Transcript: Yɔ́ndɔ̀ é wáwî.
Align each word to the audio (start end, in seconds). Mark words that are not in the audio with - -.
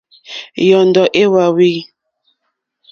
Yɔ́ndɔ̀ 0.67 1.05
é 1.21 1.23
wáwî. 1.33 1.71